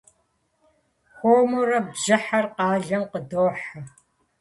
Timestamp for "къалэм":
2.55-3.03